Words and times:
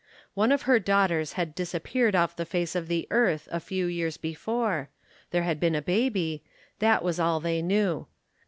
One 0.33 0.51
of 0.51 0.63
her 0.63 0.79
daughters 0.79 1.33
had 1.33 1.55
disap 1.55 1.83
peared 1.83 2.15
off 2.15 2.35
the 2.35 2.43
face 2.43 2.73
of 2.73 2.87
the 2.87 3.07
earth 3.11 3.47
a 3.51 3.59
few 3.59 3.85
years 3.85 4.17
before 4.17 4.89
there 5.29 5.43
had 5.43 5.59
been 5.59 5.75
a 5.75 5.79
baby 5.83 6.43
that 6.79 7.03
was 7.03 7.19
all 7.19 7.39
they 7.39 7.61
knew. 7.61 8.07